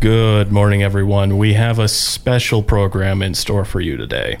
[0.00, 1.36] Good morning, everyone.
[1.36, 4.38] We have a special program in store for you today.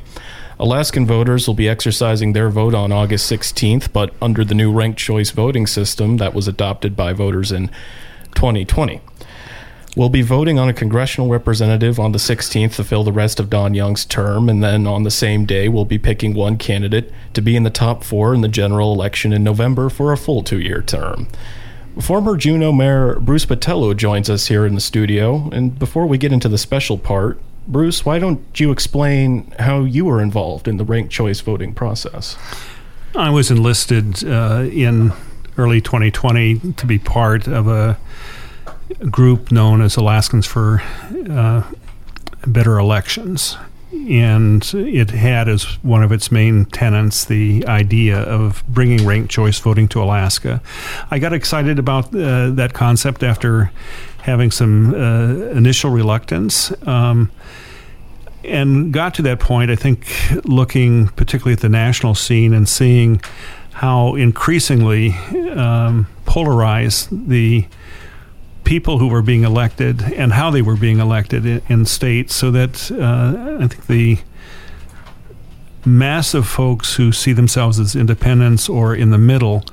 [0.58, 4.98] Alaskan voters will be exercising their vote on August 16th, but under the new ranked
[4.98, 7.68] choice voting system that was adopted by voters in
[8.36, 9.02] 2020.
[9.94, 13.50] We'll be voting on a congressional representative on the 16th to fill the rest of
[13.50, 17.42] Don Young's term, and then on the same day, we'll be picking one candidate to
[17.42, 20.58] be in the top four in the general election in November for a full two
[20.58, 21.28] year term.
[21.98, 26.32] Former Juneau Mayor Bruce Botelho joins us here in the studio, and before we get
[26.32, 30.84] into the special part, Bruce, why don't you explain how you were involved in the
[30.84, 32.36] ranked choice voting process?
[33.14, 35.12] I was enlisted uh, in
[35.58, 37.98] early 2020 to be part of a
[39.10, 40.82] group known as Alaskans for
[41.28, 41.62] uh,
[42.46, 43.56] Better Elections.
[44.08, 49.58] And it had as one of its main tenets the idea of bringing ranked choice
[49.58, 50.62] voting to Alaska.
[51.10, 53.70] I got excited about uh, that concept after
[54.22, 56.72] having some uh, initial reluctance.
[56.86, 57.30] Um,
[58.44, 60.06] and got to that point, I think,
[60.44, 63.20] looking particularly at the national scene and seeing
[63.72, 65.10] how increasingly
[65.50, 67.66] um, polarized the
[68.70, 72.52] people who were being elected and how they were being elected in, in states, so
[72.52, 74.18] that uh, I think the
[75.84, 79.64] mass of folks who see themselves as independents or in the middle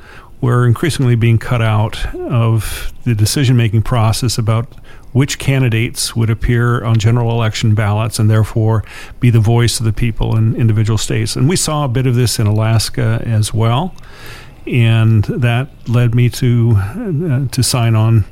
[0.42, 4.66] were increasingly being cut out of the decision making process about
[5.14, 8.84] which candidates would appear on general election ballots and therefore
[9.20, 11.36] be the voice of the people in individual states.
[11.36, 13.94] And we saw a bit of this in Alaska as well.
[14.66, 18.26] And that led me to uh, to sign on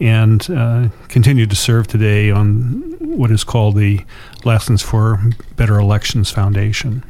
[0.00, 4.00] and uh, continue to serve today on what is called the
[4.44, 5.20] Alaskans for
[5.56, 7.04] Better Elections Foundation.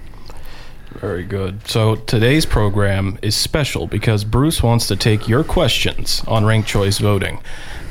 [0.92, 1.66] Very good.
[1.68, 6.98] So today's program is special because Bruce wants to take your questions on ranked choice
[6.98, 7.40] voting.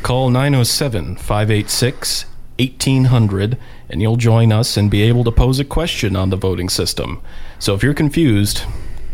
[0.01, 2.25] Call 907 586
[2.59, 3.57] 1800
[3.89, 7.21] and you'll join us and be able to pose a question on the voting system.
[7.59, 8.63] So if you're confused,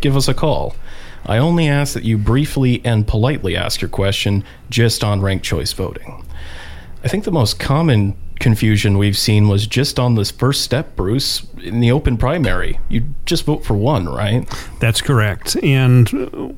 [0.01, 0.75] give us a call.
[1.25, 5.73] I only ask that you briefly and politely ask your question just on ranked choice
[5.73, 6.25] voting.
[7.03, 11.47] I think the most common confusion we've seen was just on this first step, Bruce,
[11.63, 12.79] in the open primary.
[12.89, 14.47] You just vote for one, right?
[14.79, 15.55] That's correct.
[15.63, 16.09] And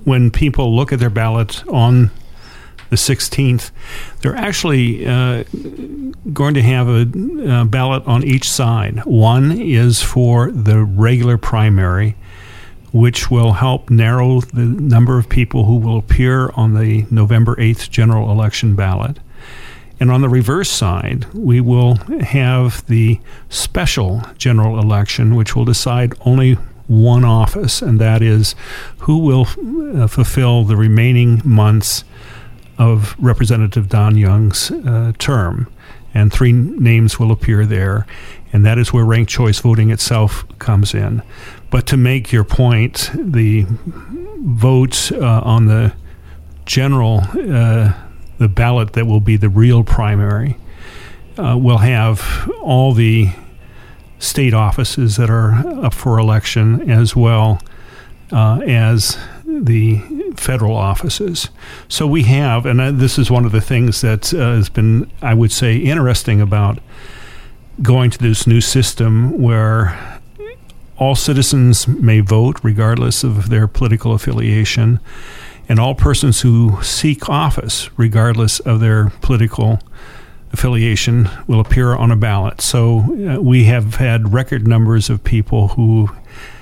[0.03, 2.11] when people look at their ballot on
[2.89, 3.71] the 16th,
[4.21, 5.43] they're actually uh,
[6.33, 9.03] going to have a, a ballot on each side.
[9.05, 12.15] One is for the regular primary,
[12.95, 17.89] which will help narrow the number of people who will appear on the November 8th
[17.89, 19.19] general election ballot.
[19.99, 23.19] And on the reverse side, we will have the
[23.49, 26.53] special general election, which will decide only
[26.87, 28.55] one office, and that is
[28.99, 29.45] who will
[30.01, 32.05] uh, fulfill the remaining months
[32.77, 35.69] of Representative Don Young's uh, term.
[36.13, 38.07] And three names will appear there,
[38.53, 41.21] and that is where ranked choice voting itself comes in.
[41.69, 43.65] But to make your point, the
[44.37, 45.93] votes uh, on the
[46.65, 47.93] general uh,
[48.37, 50.57] the ballot that will be the real primary
[51.37, 53.29] uh, will have all the
[54.19, 55.53] state offices that are
[55.85, 57.61] up for election as well
[58.31, 59.99] uh, as the
[60.35, 61.49] federal offices.
[61.87, 65.09] So we have, and uh, this is one of the things that uh, has been,
[65.21, 66.79] I would say, interesting about
[67.81, 70.14] going to this new system where
[70.97, 74.99] all citizens may vote regardless of their political affiliation
[75.67, 79.79] and all persons who seek office, regardless of their political
[80.53, 82.61] affiliation, will appear on a ballot.
[82.61, 86.09] So uh, we have had record numbers of people who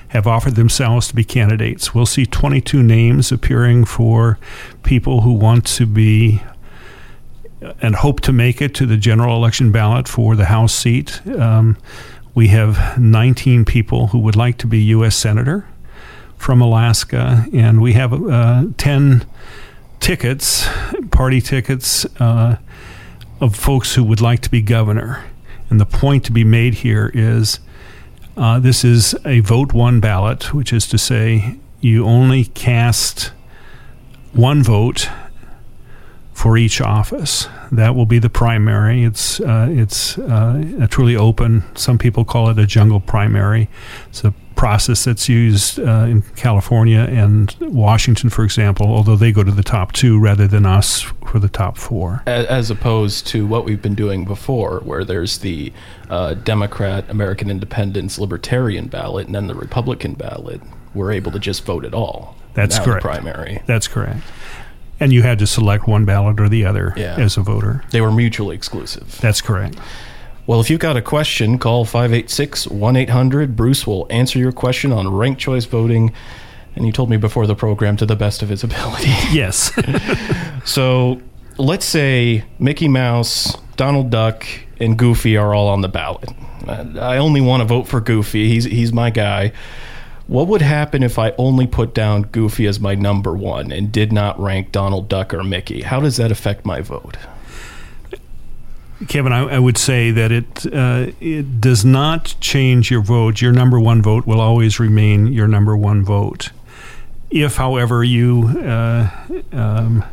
[0.10, 1.94] have offered themselves to be candidates.
[1.94, 4.38] We'll see 22 names appearing for
[4.84, 6.42] people who want to be
[7.82, 11.26] and hope to make it to the general election ballot for the House seat.
[11.28, 11.78] Um,
[12.36, 15.16] we have 19 people who would like to be U.S.
[15.16, 15.68] Senator
[16.38, 19.26] from Alaska, and we have uh, 10
[20.00, 20.68] tickets,
[21.12, 22.58] party tickets, uh,
[23.40, 25.24] of folks who would like to be governor.
[25.70, 27.60] And the point to be made here is
[28.36, 33.32] uh, this is a vote one ballot, which is to say, you only cast
[34.34, 35.10] one vote
[36.44, 37.48] for each office.
[37.72, 39.06] That will be the primary.
[39.06, 41.64] It's uh, it's uh, truly open.
[41.74, 43.70] Some people call it a jungle primary.
[44.10, 49.42] It's a process that's used uh, in California and Washington, for example, although they go
[49.42, 52.24] to the top two rather than us for the top four.
[52.28, 55.72] As opposed to what we've been doing before, where there's the
[56.10, 60.60] uh, Democrat, American Independence, Libertarian ballot, and then the Republican ballot.
[60.94, 62.36] We're able to just vote at all.
[62.54, 63.02] That's correct.
[63.02, 63.64] Primary.
[63.66, 64.20] That's correct.
[65.04, 67.16] And you had to select one ballot or the other Yeah.
[67.18, 67.84] as a voter.
[67.92, 69.20] They were mutually exclusive.
[69.22, 69.78] That's correct.
[70.48, 73.56] Well, if you've got a question, call 586 1 800.
[73.56, 76.12] Bruce will answer your question on ranked choice voting.
[76.76, 79.08] And he told me before the program to the best of his ability.
[79.32, 79.72] Yes.
[80.66, 81.22] so
[81.58, 84.46] let's say Mickey Mouse, Donald Duck,
[84.80, 86.30] and Goofy are all on the ballot.
[86.68, 88.48] I only want to vote for Goofy.
[88.50, 89.52] He's, he's my guy.
[90.28, 94.14] What would happen if I only put down Goofy as my number one and did
[94.14, 95.82] not rank Donald Duck or Mickey?
[95.82, 97.18] How does that affect my vote?
[99.10, 103.42] Kevin, I, I would say that it uh, it does not change your vote.
[103.42, 106.52] Your number one vote will always remain your number one vote.
[107.30, 109.10] If, however, you uh,
[109.52, 110.06] um,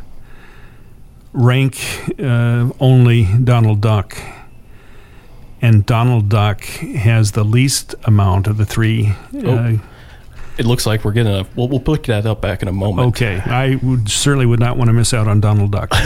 [1.31, 1.77] rank
[2.19, 4.17] uh, only Donald Duck,
[5.61, 9.13] and Donald Duck has the least amount of the three.
[9.33, 9.79] Uh, Oh.
[10.57, 11.47] It looks like we're getting a.
[11.55, 13.07] We'll, we'll pick that up back in a moment.
[13.09, 15.91] okay, I would certainly would not want to miss out on Donald Duck.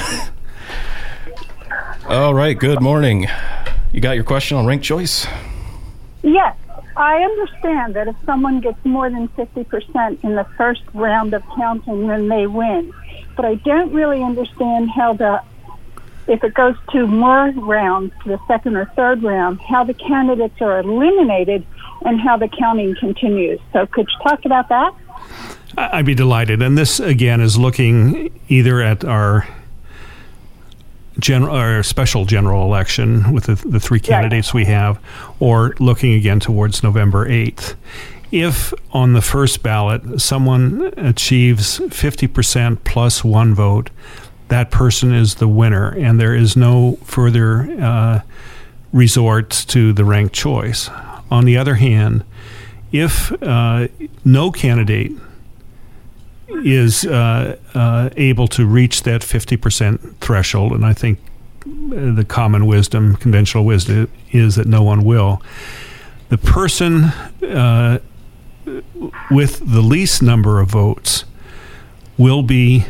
[2.08, 2.58] All right.
[2.58, 3.28] Good morning.
[3.92, 5.26] You got your question on ranked choice?
[6.22, 6.56] Yes,
[6.98, 12.08] I understand that if someone gets more than 50% in the first round of counting,
[12.08, 12.94] then they win.
[13.36, 15.42] But I don't really understand how the,
[16.28, 20.80] if it goes to more rounds, the second or third round, how the candidates are
[20.80, 21.66] eliminated
[22.06, 23.60] and how the counting continues.
[23.74, 24.94] So could you talk about that?
[25.78, 26.62] I'd be delighted.
[26.62, 29.46] And this again is looking either at our
[31.19, 35.00] general our special general election with the, the three candidates we have,
[35.40, 37.75] or looking again towards November eighth.
[38.31, 43.90] If on the first ballot someone achieves fifty percent plus one vote,
[44.50, 48.22] that person is the winner, and there is no further uh,
[48.94, 50.90] resort to the ranked choice.
[51.31, 52.24] On the other hand,
[52.92, 53.88] if uh,
[54.24, 55.12] no candidate
[56.48, 61.19] is uh, uh, able to reach that 50% threshold, and I think
[61.66, 65.42] uh, the common wisdom, conventional wisdom, is that no one will.
[66.30, 68.00] The person uh,
[69.30, 71.25] with the least number of votes
[72.18, 72.86] will be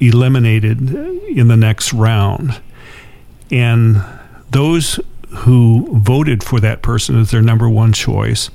[0.00, 0.94] eliminated
[1.28, 2.60] in the next round.
[3.50, 4.04] And
[4.50, 5.00] those
[5.36, 8.50] who voted for that person as their number one choice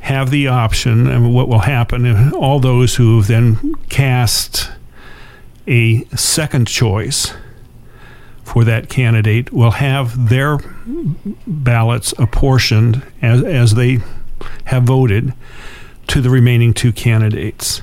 [0.00, 4.70] have the option, and what will happen, if all those who have then cast
[5.68, 7.32] a second choice
[8.42, 10.58] for that candidate will have their
[11.46, 14.00] ballots apportioned as, as they
[14.64, 15.32] have voted
[16.08, 17.82] to the remaining two candidates.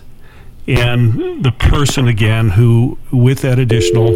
[0.68, 4.10] And the person, again, who, with that additional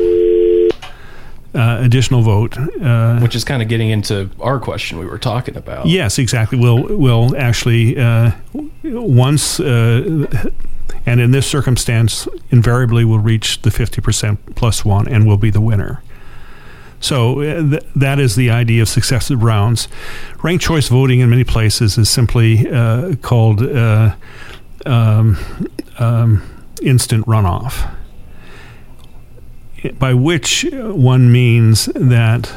[1.56, 5.56] uh, additional vote, uh, Which is kind of getting into our question we were talking
[5.56, 5.86] about.
[5.86, 6.58] Yes, exactly.
[6.58, 8.32] Will will actually uh,
[8.84, 10.28] once uh,
[11.06, 15.50] and in this circumstance invariably will reach the fifty percent plus one and will be
[15.50, 16.02] the winner.
[17.00, 19.88] So uh, th- that is the idea of successive rounds.
[20.42, 24.16] Ranked choice voting in many places is simply uh, called uh,
[24.86, 25.38] um,
[26.00, 26.42] um,
[26.82, 27.94] instant runoff
[30.00, 32.54] by which one means that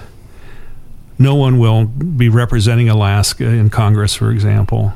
[1.19, 4.93] no one will be representing Alaska in Congress, for example,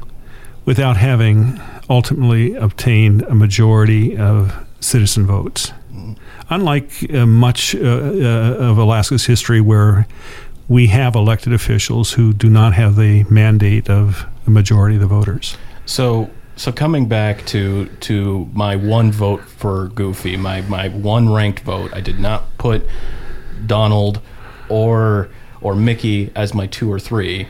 [0.64, 5.72] without having ultimately obtained a majority of citizen votes.
[6.50, 10.06] Unlike uh, much uh, uh, of Alaska's history, where
[10.68, 15.06] we have elected officials who do not have the mandate of the majority of the
[15.06, 15.56] voters.
[15.86, 21.60] So so coming back to to my one vote for Goofy, my my one ranked
[21.60, 22.86] vote, I did not put
[23.64, 24.20] Donald
[24.68, 25.30] or
[25.62, 27.48] or Mickey as my two or three.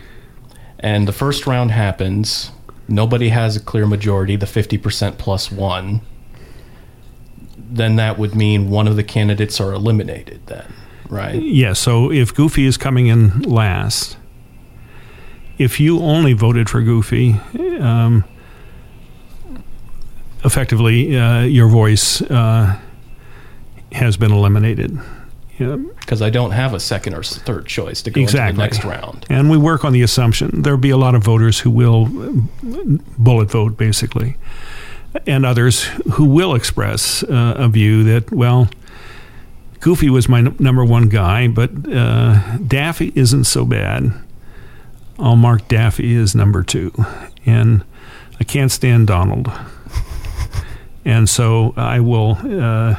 [0.79, 2.53] And the first round happens.
[2.87, 6.03] Nobody has a clear majority, the 50% plus one.
[7.57, 10.73] Then that would mean one of the candidates are eliminated then,
[11.09, 11.35] right?
[11.35, 14.17] Yeah, so if Goofy is coming in last,
[15.59, 17.41] if you only voted for Goofy,
[17.81, 18.25] um,
[20.45, 22.79] effectively uh, your voice uh,
[23.93, 24.99] has been eliminated.
[25.59, 28.49] Yeah, Because I don't have a second or third choice to go Exactly.
[28.49, 29.27] into the next round.
[29.29, 32.99] and we work on the assumption there'll be a lot of voters who will uh,
[33.19, 34.37] bullet vote, basically,
[35.27, 38.69] and others who will express uh, a view that, well,
[39.81, 44.13] Goofy was my n- number one guy, but uh, Daffy isn't so bad.
[45.19, 46.93] I'll mark Daffy as number two.
[47.45, 47.85] And
[48.39, 49.51] I can't stand Donald.
[51.05, 52.97] And so I will uh,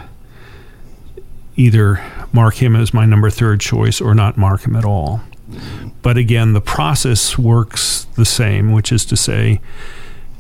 [1.55, 2.03] either
[2.34, 5.22] mark him as my number third choice or not mark him at all.
[6.01, 9.62] But again, the process works the same, which is to say,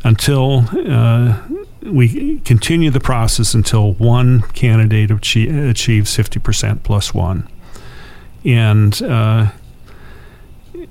[0.03, 1.37] until uh,
[1.83, 7.47] we continue the process until one candidate achie- achieves 50% plus one.
[8.43, 9.51] And, uh,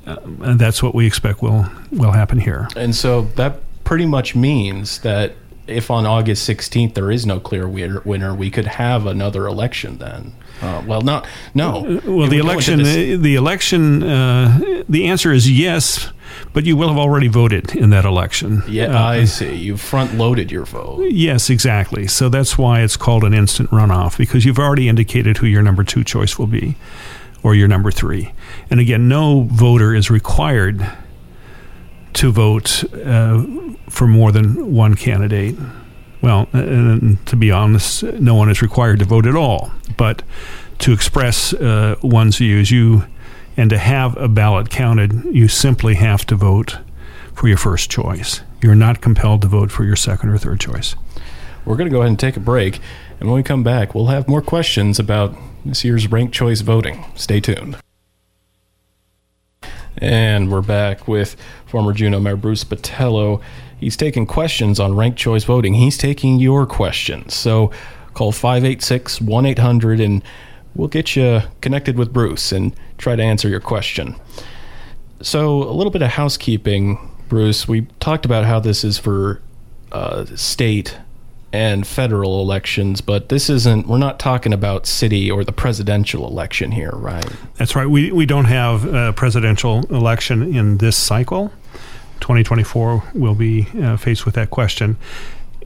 [0.06, 2.68] and that's what we expect will, will happen here.
[2.76, 5.34] And so that pretty much means that
[5.70, 10.32] if on August 16th there is no clear winner, we could have another election then.
[10.62, 11.86] Uh, well, not no.
[11.86, 16.10] Uh, well, the we go into election, this- the election, uh, the answer is yes,
[16.52, 18.62] but you will have already voted in that election.
[18.68, 19.54] yeah, Uh, I see.
[19.54, 21.06] You front loaded your vote.
[21.10, 22.06] Yes, exactly.
[22.06, 25.82] So that's why it's called an instant runoff because you've already indicated who your number
[25.82, 26.76] two choice will be
[27.42, 28.32] or your number three.
[28.70, 30.86] And again, no voter is required
[32.14, 33.44] to vote uh,
[33.88, 35.56] for more than one candidate.
[36.22, 39.70] Well, and to be honest, no one is required to vote at all.
[39.96, 40.22] But
[40.80, 43.04] to express uh, one's views, you
[43.56, 46.78] and to have a ballot counted, you simply have to vote
[47.34, 48.40] for your first choice.
[48.62, 50.94] You're not compelled to vote for your second or third choice.
[51.64, 52.80] We're going to go ahead and take a break.
[53.18, 57.04] And when we come back, we'll have more questions about this year's ranked choice voting.
[57.14, 57.76] Stay tuned.
[60.00, 63.42] And we're back with former Juneau Mayor Bruce Botelho.
[63.78, 65.74] He's taking questions on ranked choice voting.
[65.74, 67.34] He's taking your questions.
[67.34, 67.70] So
[68.14, 70.22] call 586 1 800 and
[70.74, 74.16] we'll get you connected with Bruce and try to answer your question.
[75.22, 77.68] So, a little bit of housekeeping, Bruce.
[77.68, 79.42] We talked about how this is for
[79.92, 80.96] uh, state
[81.52, 86.70] and federal elections, but this isn't, we're not talking about city or the presidential election
[86.70, 87.26] here, right?
[87.56, 87.86] That's right.
[87.86, 91.52] We, we don't have a presidential election in this cycle.
[92.20, 94.96] 2024 will be uh, faced with that question.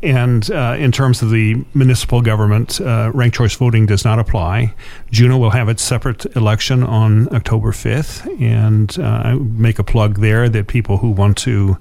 [0.03, 4.75] And uh, in terms of the municipal government, uh, ranked choice voting does not apply.
[5.11, 8.41] Juneau will have its separate election on October 5th.
[8.41, 11.79] And uh, I make a plug there that people who want to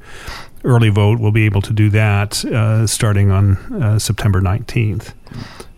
[0.64, 5.14] early vote will be able to do that uh, starting on uh, September 19th.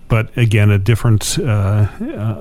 [0.08, 1.88] But again, a different uh,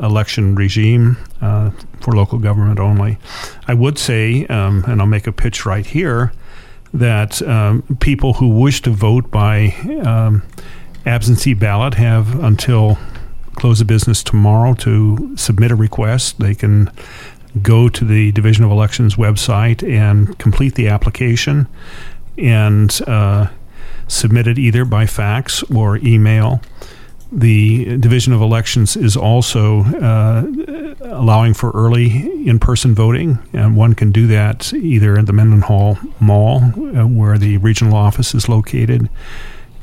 [0.03, 1.71] election regime uh,
[2.01, 3.19] for local government only.
[3.67, 6.33] I would say, um, and I'll make a pitch right here,
[6.93, 9.75] that um, people who wish to vote by
[10.05, 10.43] um,
[11.07, 12.99] absentee ballot have until
[13.57, 16.39] close of business tomorrow to submit a request.
[16.39, 16.91] They can
[17.63, 21.67] go to the Division of Elections website and complete the application
[22.39, 23.49] and uh,
[24.09, 26.61] submit it either by fax or email.
[27.33, 30.47] The Division of Elections is also uh,
[31.03, 35.99] allowing for early in person voting, and one can do that either at the Mendenhall
[36.21, 39.11] Mall, uh, where the regional office is located.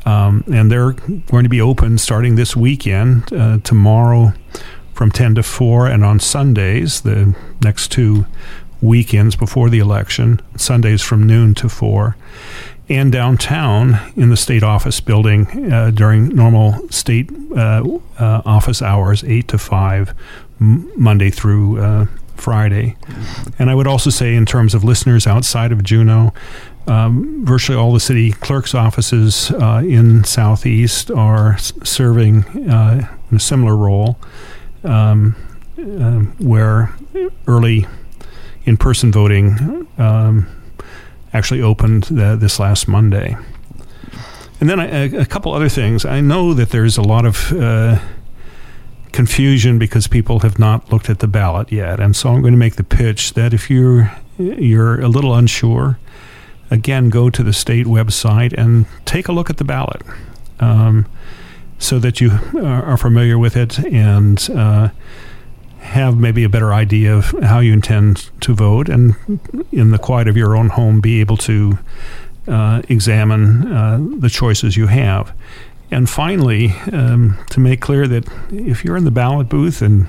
[0.06, 4.34] Um, and they're going to be open starting this weekend, uh, tomorrow
[4.94, 8.26] from 10 to 4, and on Sundays, the next two
[8.82, 12.16] weekends before the election, Sundays from noon to 4
[12.90, 17.82] and downtown in the state office building uh, during normal state uh,
[18.20, 20.14] uh, office hours, 8 to 5,
[20.60, 22.98] m- Monday through uh, Friday.
[23.60, 26.34] And I would also say, in terms of listeners outside of Juneau,
[26.88, 33.38] um, virtually all the city clerk's offices uh, in Southeast are s- serving uh, in
[33.38, 34.18] a similar role,
[34.84, 35.34] um,
[36.40, 36.94] where
[37.48, 37.86] early
[38.66, 40.48] in person voting um,
[41.34, 43.36] actually opened the, this last Monday.
[44.60, 46.06] And then I, a, a couple other things.
[46.06, 48.00] I know that there's a lot of uh,
[49.12, 52.60] confusion because people have not looked at the ballot yet, and so I'm going to
[52.60, 56.00] make the pitch that if you're you're a little unsure,
[56.70, 60.02] again, go to the state website and take a look at the ballot,
[60.60, 61.08] um,
[61.80, 64.48] so that you are familiar with it and.
[64.54, 64.90] Uh,
[65.82, 69.16] have maybe a better idea of how you intend to vote, and
[69.72, 71.78] in the quiet of your own home, be able to
[72.48, 75.34] uh, examine uh, the choices you have.
[75.90, 80.08] And finally, um, to make clear that if you're in the ballot booth and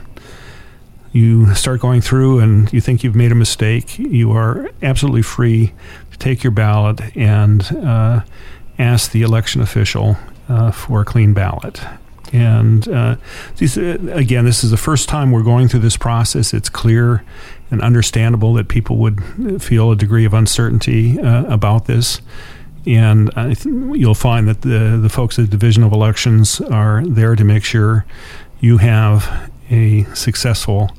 [1.10, 5.72] you start going through and you think you've made a mistake, you are absolutely free
[6.12, 8.20] to take your ballot and uh,
[8.78, 10.16] ask the election official
[10.48, 11.80] uh, for a clean ballot.
[12.32, 13.16] And uh,
[13.58, 16.54] these, uh, again, this is the first time we're going through this process.
[16.54, 17.24] It's clear
[17.70, 22.20] and understandable that people would feel a degree of uncertainty uh, about this.
[22.86, 27.36] And th- you'll find that the, the folks at the Division of Elections are there
[27.36, 28.04] to make sure
[28.60, 30.90] you have a successful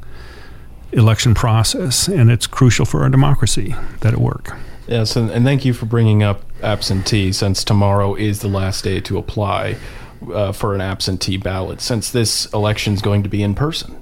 [0.91, 2.07] election process.
[2.07, 4.55] And it's crucial for our democracy that it work.
[4.87, 8.99] Yes, and, and thank you for bringing up absentee since tomorrow is the last day
[9.01, 9.77] to apply
[10.31, 14.01] uh, for an absentee ballot since this election is going to be in person.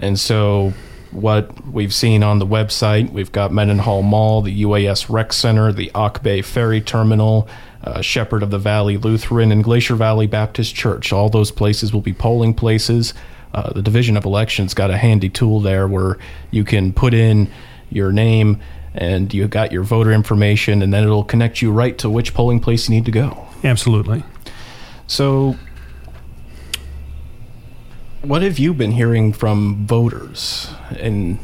[0.00, 0.72] And so
[1.16, 3.10] what we've seen on the website.
[3.10, 7.48] We've got Mendenhall Mall, the UAS Rec Center, the Auk Bay Ferry Terminal,
[7.82, 11.12] uh, Shepherd of the Valley Lutheran, and Glacier Valley Baptist Church.
[11.12, 13.14] All those places will be polling places.
[13.54, 16.18] Uh, the Division of Elections got a handy tool there where
[16.50, 17.50] you can put in
[17.88, 18.60] your name
[18.94, 22.60] and you've got your voter information, and then it'll connect you right to which polling
[22.60, 23.46] place you need to go.
[23.62, 24.24] Absolutely.
[25.06, 25.56] So,
[28.22, 30.68] what have you been hearing from voters?
[30.98, 31.38] And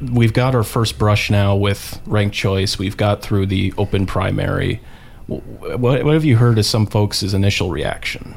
[0.00, 2.78] we've got our first brush now with ranked choice.
[2.78, 4.80] We've got through the open primary.
[5.26, 8.34] What, what have you heard as some folks' initial reaction?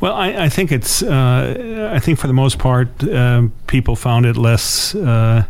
[0.00, 1.02] Well, I, I think it's.
[1.02, 5.44] Uh, I think for the most part, uh, people found it less uh,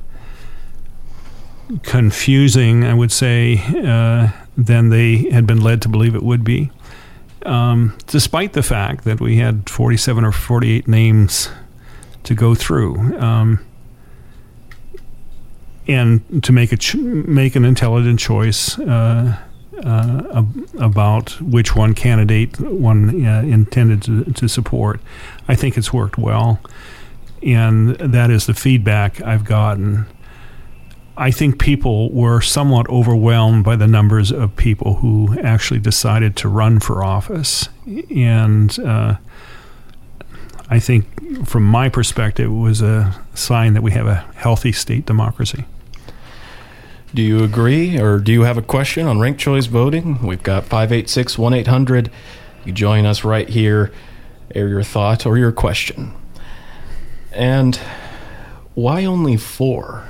[1.83, 2.85] confusing.
[2.85, 6.71] I would say uh, than they had been led to believe it would be.
[7.45, 11.51] Um, despite the fact that we had 47 or 48 names
[12.23, 13.19] to go through.
[13.19, 13.65] Um,
[15.87, 19.37] and to make a ch- make an intelligent choice uh,
[19.83, 20.45] uh,
[20.79, 25.01] about which one candidate one uh, intended to, to support.
[25.49, 26.61] I think it's worked well,
[27.43, 30.07] and that is the feedback I've gotten.
[31.17, 36.49] I think people were somewhat overwhelmed by the numbers of people who actually decided to
[36.49, 37.69] run for office,
[38.11, 39.17] and uh,
[40.69, 45.07] I think, from my perspective, it was a sign that we have a healthy state
[45.07, 45.67] democracy.
[47.15, 50.21] Do you agree, or do you have a question on ranked choice voting?
[50.27, 52.11] We've got 586 1 800.
[52.65, 53.93] You join us right here,
[54.53, 56.13] air your thought or your question.
[57.31, 57.79] And
[58.75, 60.09] why only four?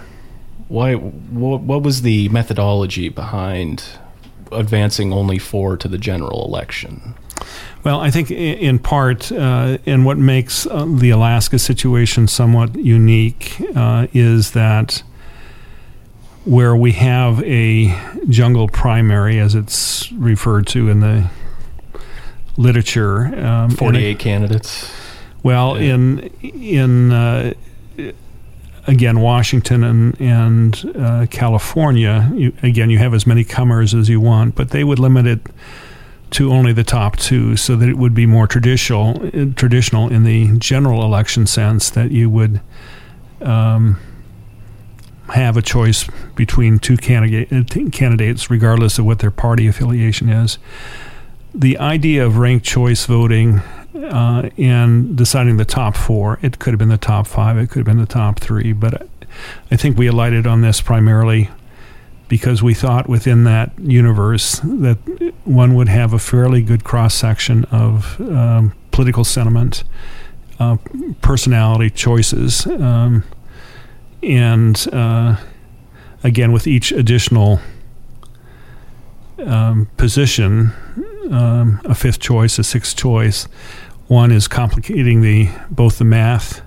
[0.75, 0.95] Why?
[0.95, 3.85] What, what was the methodology behind
[4.51, 7.15] advancing only four to the general election?
[7.85, 13.55] Well, I think in part, uh, and what makes uh, the Alaska situation somewhat unique
[13.77, 15.05] uh, is that
[16.45, 17.97] where we have a
[18.29, 21.31] jungle primary, as it's referred to in the
[22.57, 23.27] literature.
[23.27, 24.93] Um, 48 candidates.
[25.45, 25.95] Well, yeah.
[25.95, 27.55] in in uh,
[28.87, 34.21] again Washington and and uh, California, you, again you have as many comers as you
[34.21, 35.41] want, but they would limit it
[36.31, 40.59] to only the top two, so that it would be more traditional traditional in the
[40.59, 42.61] general election sense that you would.
[43.41, 43.99] Um,
[45.29, 50.59] have a choice between two candidate, uh, candidates, regardless of what their party affiliation is.
[51.55, 53.63] The idea of ranked choice voting
[53.95, 57.79] uh, and deciding the top four, it could have been the top five, it could
[57.79, 59.09] have been the top three, but
[59.71, 61.51] I think we alighted on this primarily
[62.29, 64.99] because we thought within that universe that
[65.45, 69.85] one would have a fairly good cross section of um, political sentiment,
[70.59, 70.77] uh,
[71.21, 72.67] personality choices.
[72.67, 73.25] Um,
[74.23, 75.37] and uh,
[76.23, 77.61] again, with each additional
[79.39, 80.73] um, position,
[81.31, 83.49] um, a fifth choice, a sixth choice,
[84.07, 86.61] one is complicating the both the math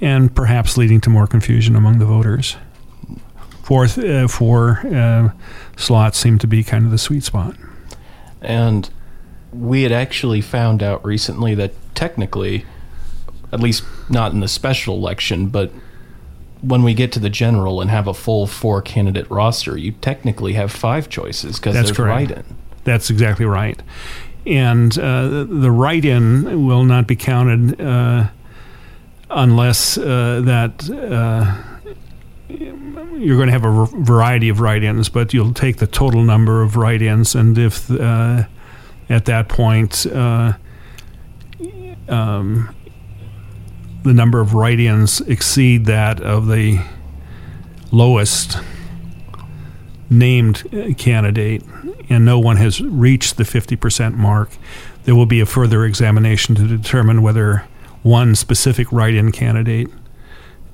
[0.00, 2.56] and perhaps leading to more confusion among the voters.
[3.62, 5.30] Fourth, uh, four uh,
[5.76, 7.56] slots seem to be kind of the sweet spot.
[8.40, 8.88] And
[9.52, 12.64] we had actually found out recently that technically,
[13.52, 15.70] at least not in the special election, but
[16.62, 20.54] when we get to the general and have a full four candidate roster, you technically
[20.54, 22.44] have five choices because there's write in.
[22.84, 23.80] That's exactly right.
[24.46, 28.28] And uh, the write in will not be counted uh,
[29.28, 31.62] unless uh, that uh,
[32.48, 36.62] you're going to have a variety of write ins, but you'll take the total number
[36.62, 37.34] of write ins.
[37.34, 38.44] And if uh,
[39.10, 40.54] at that point, uh,
[42.08, 42.74] um,
[44.02, 46.80] the number of write-ins exceed that of the
[47.92, 48.58] lowest
[50.10, 50.64] named
[50.98, 51.62] candidate,
[52.08, 54.50] and no one has reached the 50% mark,
[55.04, 57.64] there will be a further examination to determine whether
[58.02, 59.88] one specific write-in candidate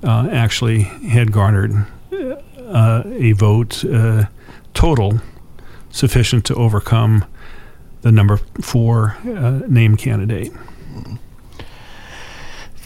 [0.03, 4.25] uh, actually had garnered uh, a vote uh,
[4.75, 5.21] total
[5.91, 7.25] sufficient to overcome
[8.03, 10.53] the number four uh, named candidate.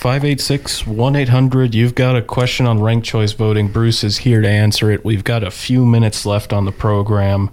[0.01, 1.75] 586 1 800.
[1.75, 3.69] You've got a question on ranked choice voting.
[3.69, 5.05] Bruce is here to answer it.
[5.05, 7.51] We've got a few minutes left on the program.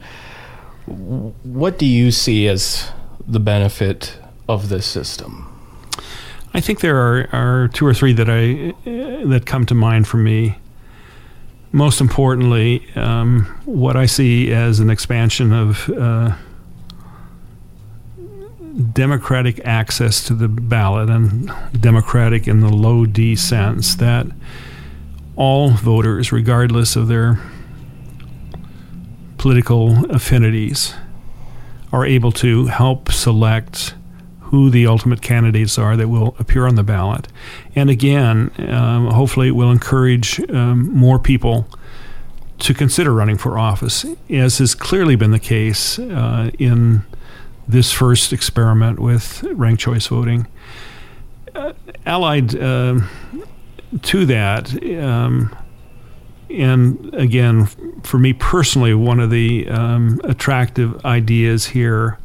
[0.85, 2.89] What do you see as
[3.27, 5.43] the benefit of this system?
[6.53, 8.73] I think there are, are two or three that I
[9.25, 10.57] that come to mind for me.
[11.73, 16.33] Most importantly, um, what I see as an expansion of uh,
[18.77, 24.27] democratic access to the ballot and democratic in the low D sense that
[25.35, 27.39] all voters, regardless of their
[29.37, 30.93] political affinities,
[31.91, 33.95] are able to help select
[34.41, 37.27] who the ultimate candidates are that will appear on the ballot.
[37.75, 41.67] And again, um, hopefully, it will encourage um, more people
[42.59, 47.03] to consider running for office, as has clearly been the case uh, in
[47.67, 50.47] this first experiment with ranked choice voting.
[51.53, 51.73] Uh,
[52.05, 52.99] allied uh,
[54.03, 55.55] to that, um,
[56.49, 57.65] and again,
[58.03, 62.17] for me personally, one of the um, attractive ideas here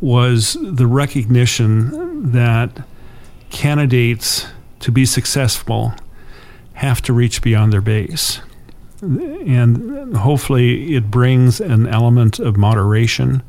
[0.00, 2.84] was the recognition that
[3.50, 4.46] candidates
[4.78, 5.92] to be successful
[6.74, 8.40] have to reach beyond their base.
[9.02, 13.42] And hopefully, it brings an element of moderation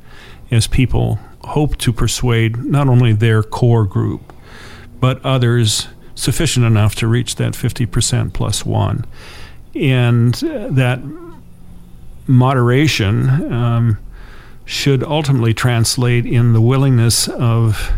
[0.52, 4.34] as people hope to persuade not only their core group,
[5.00, 9.06] but others sufficient enough to reach that 50% plus one.
[9.74, 11.00] And that
[12.28, 13.98] moderation um,
[14.66, 17.92] should ultimately translate in the willingness of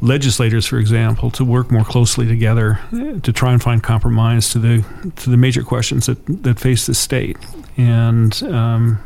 [0.00, 2.80] legislators, for example, to work more closely together
[3.22, 4.84] to try and find compromise to the
[5.16, 7.36] to the major questions that, that face the state,
[7.76, 8.98] and um,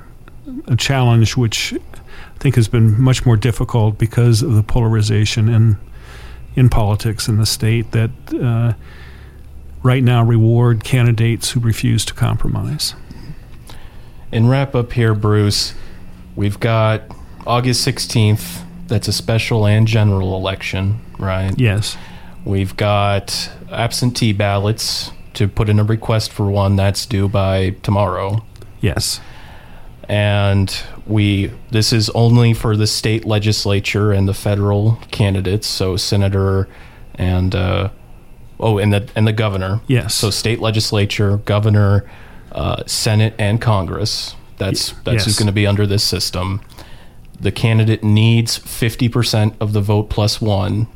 [0.66, 5.76] a challenge which I think has been much more difficult because of the polarization in
[6.54, 8.72] in politics in the state that uh,
[9.82, 12.94] right now reward candidates who refuse to compromise.
[14.32, 15.74] In wrap up here, Bruce,
[16.34, 17.02] we've got
[17.46, 18.62] August 16th.
[18.86, 21.52] That's a special and general election, right?
[21.58, 21.96] Yes.
[22.44, 28.44] We've got absentee ballots to put in a request for one that's due by tomorrow.
[28.80, 29.20] Yes.
[30.08, 30.74] And
[31.06, 36.68] we this is only for the state legislature and the federal candidates, so senator
[37.16, 37.90] and uh,
[38.60, 39.80] oh, and the and the governor.
[39.88, 40.14] Yes.
[40.14, 42.08] So state legislature, governor,
[42.52, 44.36] uh, Senate, and Congress.
[44.58, 45.24] That's that's yes.
[45.24, 46.60] who's going to be under this system.
[47.40, 50.86] The candidate needs fifty percent of the vote plus one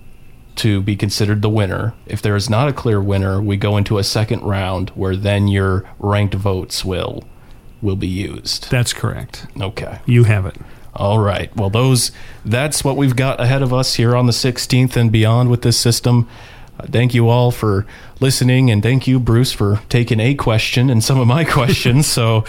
[0.57, 1.95] to be considered the winner.
[2.07, 5.49] If there is not a clear winner, we go into a second round where then
[5.49, 7.25] your ranked votes will
[7.83, 8.71] will be used.
[8.71, 9.47] That's correct.
[9.61, 9.99] Okay.
[10.07, 10.57] You have it.
[10.95, 11.55] All right.
[11.57, 12.11] Well, those
[12.45, 15.79] that's what we've got ahead of us here on the 16th and beyond with this
[15.79, 16.29] system.
[16.79, 17.87] Uh, thank you all for
[18.21, 22.07] listening, and thank you, Bruce, for taking a question and some of my questions.
[22.07, 22.45] so,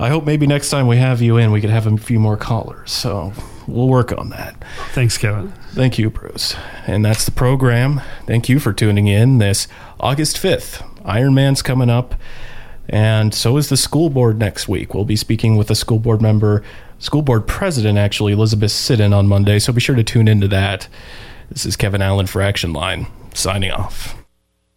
[0.00, 2.36] I hope maybe next time we have you in, we could have a few more
[2.36, 2.90] callers.
[2.90, 3.32] So,
[3.66, 4.56] we'll work on that.
[4.92, 5.52] Thanks, Kevin.
[5.72, 6.56] Thank you, Bruce.
[6.86, 8.00] And that's the program.
[8.26, 9.68] Thank you for tuning in this
[10.00, 10.84] August 5th.
[11.04, 12.14] Iron Man's coming up.
[12.88, 14.94] And so is the school board next week.
[14.94, 16.62] We'll be speaking with a school board member,
[16.98, 19.58] school board president, actually, Elizabeth Siddon, on Monday.
[19.58, 20.88] So be sure to tune into that.
[21.50, 24.17] This is Kevin Allen for Action Line, signing off.